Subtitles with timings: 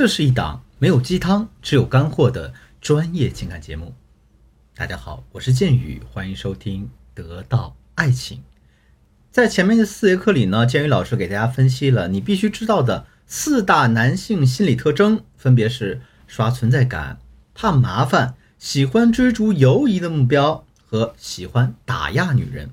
[0.00, 3.92] 这是一档没有鸡汤，只有干货的专业情感节目。
[4.74, 6.84] 大家好，我是剑宇，欢迎收听
[7.14, 8.38] 《得到爱情》。
[9.30, 17.18] 在前面的四节课里呢，剑宇老师给大家分析了你必须知道的四大男性心理特征，分别是刷存在感、
[17.54, 22.70] 怕麻烦、喜欢追逐犹疑的目标和喜欢打压女人。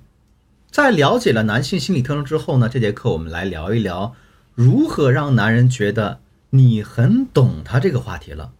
[0.72, 4.16] 在了解了男性心理特征之后呢，这节课我们来聊一聊
[4.56, 6.22] 如何让男人觉得。
[6.52, 8.54] 你很懂他这个话题了，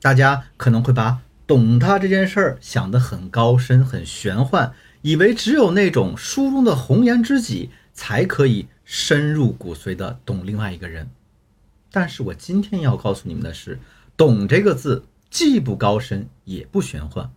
[0.00, 4.72] 大家可能会把懂他这件事儿想得很高深、很玄幻，
[5.02, 11.08] 以为只有那种书中的红颜知己才可以深入骨髓的懂另外一个人。
[11.90, 13.78] 但是我今天要告诉你们的是，
[14.16, 17.30] 懂这个字既不高深也不玄幻。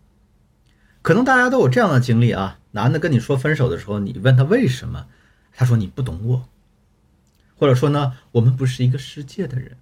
[1.02, 5.06] 可能大家都有这样的经历啊，男的跟你说分手的时候，你问他为什么，
[5.54, 6.50] 他说你不懂我。
[7.60, 9.76] 或者说呢，我们不是一个世界的人，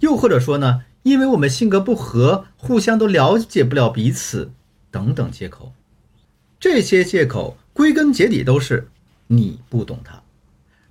[0.00, 4.50] 又或者说呢，因为我们性格不合，互相都了解不了彼此，
[4.90, 5.74] 等等借口。
[6.58, 8.88] 这些借口归根结底都是
[9.26, 10.22] 你不懂他。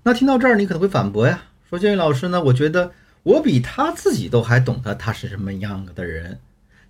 [0.03, 2.91] 那听到这儿，你可能会反驳呀，说建宇老师呢，我觉得
[3.23, 6.39] 我比他自己都还懂他，他是什么样的人，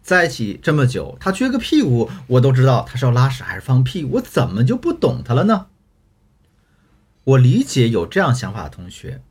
[0.01, 5.67] 在一起这么久，他撅个屁股，我都知道他是要拉屎还是放屁，我怎么就不懂他了呢？
[7.23, 9.21] 我理解有这样想法的同学，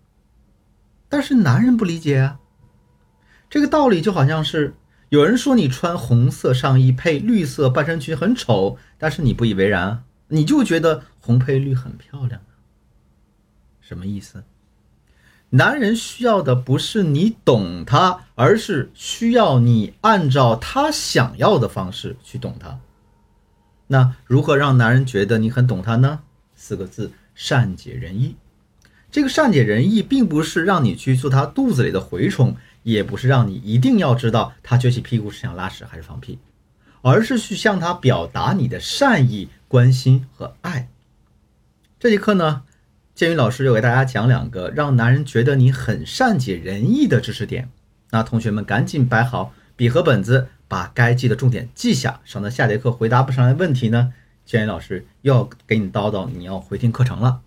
[1.08, 2.38] 但是男人不理解啊。
[3.50, 4.74] 这个道理就好像是
[5.10, 12.56] 有人说你穿红色上衣配绿色半身裙很丑，但是你不以为然，你就觉得红配绿很漂亮啊。
[13.82, 14.42] 什么意思？
[15.50, 22.80] 男人需要的不是你懂他，而是需要你按照他想要的方式去懂他。
[23.88, 26.20] 那如何让男人觉得你很懂他呢？
[26.54, 27.12] 四个字。
[27.34, 28.36] 善解人意，
[29.10, 36.38] 这个善解人意并不是让你去做他肚子里的蛔虫，也不是让你一定要知道他撅起屁股是想拉屎还是放屁，
[37.00, 40.88] 而是去向他表达你的善意、关心和爱。
[41.98, 42.62] 这节课呢，
[43.14, 47.70] 建宇老师要给大家讲两个让男人觉得你很善解人意的知识点。
[48.10, 54.12] 那同学们赶紧摆好笔和本子，把该记的重点记下，省得下节课回答不上来问题呢。
[54.44, 57.40] 建宇老师要给你叨叨，你要回听课程了。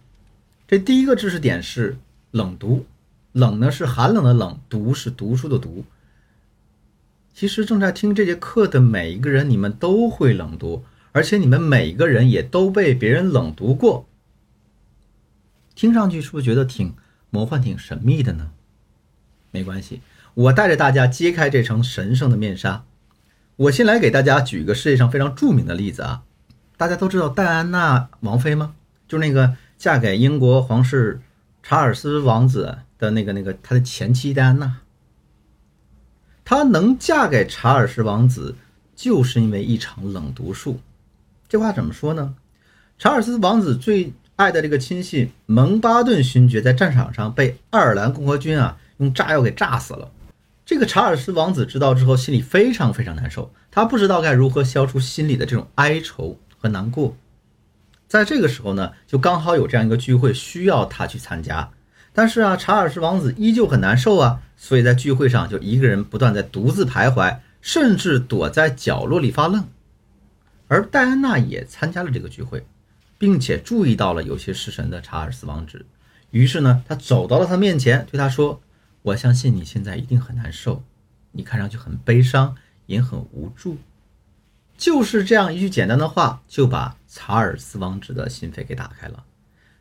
[0.67, 1.97] 这第一个知识点是
[2.31, 2.85] 冷读，
[3.31, 5.85] 冷呢是寒冷的冷，读是读书的读。
[7.33, 14.07] 其实正在听这节课的每一个人，你们都会冷读，而且你们每一个人也都被别人冷读过。
[15.75, 16.95] 听上去是不是觉得挺
[17.29, 18.51] 魔幻、挺神秘的呢？
[19.51, 20.01] 没关系，
[20.33, 22.85] 我带着大家揭开这层神圣的面纱。
[23.57, 26.23] 我先来给大家举一个世界上非常著名的例子啊。
[26.77, 28.73] 大家都知道戴安娜王妃吗？
[29.07, 31.21] 就那个嫁给英国皇室
[31.63, 34.77] 查尔斯王子的那个那个他的前妻戴安娜。
[36.43, 38.55] 她能嫁给查尔斯王子，
[38.95, 40.79] 就是因为一场冷读术。
[41.47, 42.35] 这话怎么说呢？
[42.97, 50.11] 查尔斯王子最爱的这个亲信蒙巴顿勋爵在战场上被爱尔兰共和军啊用炸药给炸死了。
[50.65, 56.37] 这个查尔斯王子知道之后，心里非常非常难受，他不知道该如何消除心里的这种哀愁。
[56.57, 57.15] 很难过，
[58.07, 61.71] 在这个时候呢，就刚好有这样一个聚会需要他去参加，
[62.13, 69.65] 但是啊，查尔斯王子依旧很难受啊，所以在聚会上就一个人不断在独自徘徊，甚至躲在角落里发愣。
[70.67, 72.65] 而戴安娜也参加了这个聚会，
[73.17, 75.85] 并且注意到了有些失神的查尔斯王子，
[76.31, 78.61] 于是呢，他走到了他面前，对他说
[79.03, 80.83] ：“我相信你现在一定很难受，
[81.31, 82.55] 你看上去很悲伤，
[82.87, 83.77] 也很无助。”
[84.77, 89.23] 就是这样一句简单的话，就把查尔斯王子的心扉给打开了。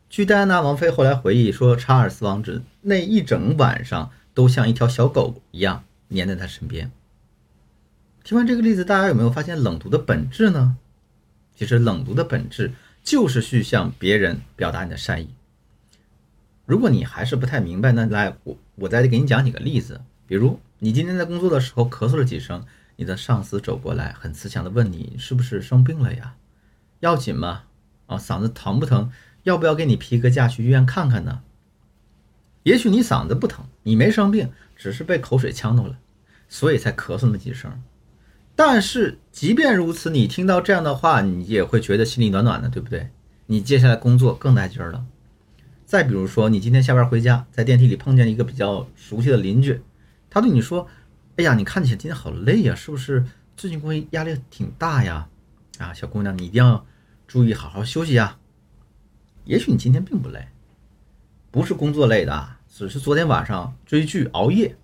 [0.09, 6.93] 据戴安娜王妃后来回忆说，查尔斯王子那一整晚上都像一条小狗一样黏在他身边。
[8.22, 10.77] 听完这个例子，大家有没有发现冷读的本质呢？
[11.56, 12.72] 其实冷读的本质
[13.03, 15.28] 就是去向别人表达你的善意。
[16.65, 20.00] 如果你还是不太明白，那来我我再给你讲几个例子。
[20.26, 22.64] 比如你今天在工作的时候咳嗽了几声。
[22.96, 26.37] 你的上司走过来，很慈祥的问你是不是生病了呀？
[27.00, 27.64] 要紧吗？
[28.06, 29.11] 啊，嗓子疼不疼？
[29.43, 31.43] 要不要给你批个假去医院看看呢？
[32.62, 35.99] 也许你嗓子不疼，你没生病，只是被口水呛到了，
[36.49, 37.82] 所以才咳嗽那么几声。
[38.55, 43.11] 但是即便如此，你听到这样的话，你也会觉得心里暖暖的，对不对？
[43.47, 45.05] 你接下来工作更带劲儿了。
[45.85, 49.82] 再比如说，你今天下班回家，在电梯里碰见一个比较熟悉的邻居，
[50.31, 50.88] 他对你说。
[51.36, 53.25] 哎呀，你看起来今天好累呀，是不是
[53.56, 55.28] 最近工作压力挺大呀？
[55.78, 56.86] 啊，小姑娘，你一定要
[57.26, 58.38] 注意好好休息呀。
[59.44, 60.46] 也许你今天并不累，
[61.50, 64.76] 不是工作累的，只是昨天晚上追剧熬夜。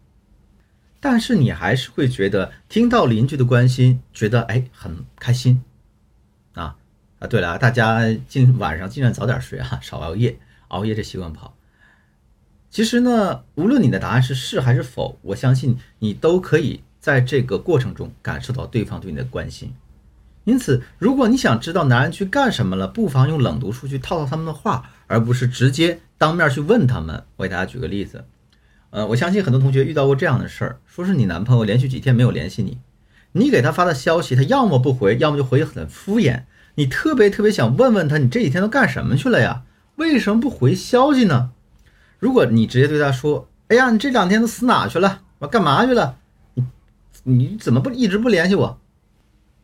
[0.99, 5.63] 但是你还是会觉得听到邻居的关心，觉得哎很开心，
[6.55, 6.77] 啊
[7.21, 10.39] 啊，对了，大家尽晚上尽量早点睡啊，少熬夜，
[10.69, 11.57] 熬夜这习惯不好。
[12.71, 19.75] 其实呢，无论你的答案是是还是否，我相信你都可以在这个过程中感受到对方对你的关心。
[20.45, 27.25] 因此，如果你想知道男人去干什么了，不妨用冷读术去套套他们的话，而不是直接当面去问他们。
[27.37, 28.25] 我给大家举个例子。
[28.91, 32.79] 呃，我相信很多同学遇到过这样的事儿，说是你男朋友连续几天没有联系你，
[33.33, 36.45] 你给他发的消息，他要么不回，要么就回很敷衍。
[36.77, 39.63] 你特别特别想问问他，你这几天都干什么去了呀？
[39.97, 41.51] 为什么不回消息呢？
[42.21, 45.23] 如果你直接对他说：“哎呀，你这两天都死哪去了？
[45.41, 46.17] 我干嘛去了？
[46.55, 46.65] 你
[47.25, 48.79] 你怎么不一直不联系我？”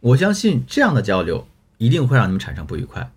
[0.00, 1.46] 我相信这样的交流
[1.78, 3.12] 一定会让你们产生不愉快。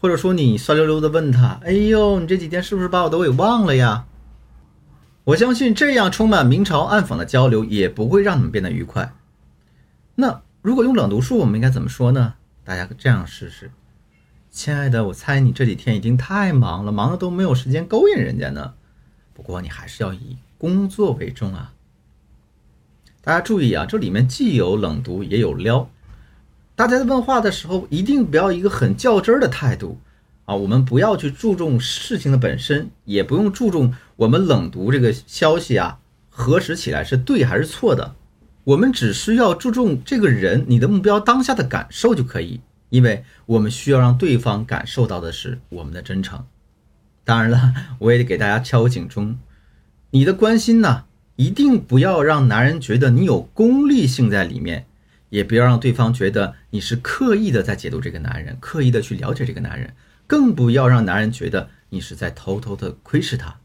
[0.00, 4.06] 或者说你酸溜溜的问他：“哎呦，你这几天是不是把我都给忘了呀？”
[5.24, 9.12] 我相信这样充满明嘲暗讽的交流也不会让你们变得愉快。
[10.14, 12.34] 那如果用冷读术，我们应该怎么说呢？
[12.64, 13.70] 大家这样试试。
[14.50, 18.74] 亲爱的，我猜你这几天已经太忙了，忙的都没有时间勾引人家呢。
[19.34, 21.72] 不过你还是要以工作为重啊。
[23.20, 25.88] 大家注意啊，这里面既有冷读也有撩。
[26.74, 30.00] 大家在问话的时候，一定不要一个很较真儿的态度。
[30.46, 35.98] 啊，我们不要去注重事情的本身，也不用注重我们冷读这个消息啊，
[36.30, 38.14] 核实起来是对还是错的。
[38.64, 46.46] 我们只需要注重这个人，你的目标当下的感受就可以，因为我们需要让对方感受到的是我们的真诚。
[47.24, 49.38] 当然了，我也得给大家敲个警钟，
[50.10, 51.04] 你的关心呢，
[51.36, 54.86] 一定不要让男人觉得你有功利性在里面，
[55.28, 59.94] 也不要让对方觉得你是刻意的在解读这个男人，刻意的去了解这个男人。
[60.26, 63.60] 更不要让男人觉得你是在偷偷的窥视他。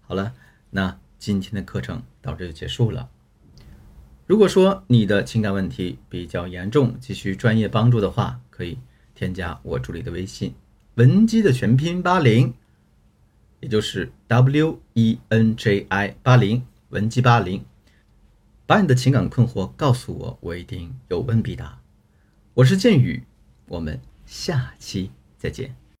[0.00, 0.32] 好了，
[0.70, 3.10] 那今天的课程到这就结束了。
[4.30, 8.78] 如果说你的情感问题比较严重，急需专业帮助的话，可以
[9.12, 10.54] 添加我助理的微信
[10.94, 12.54] “文姬”的全拼八零，
[13.58, 17.64] 也就是 W E N J I 八零，文姬八零，
[18.66, 21.80] 把你的情感困惑告诉我，我一定有问必答。
[22.54, 23.24] 我是剑宇，
[23.66, 24.00] 我们。
[24.26, 25.74] 下期再见。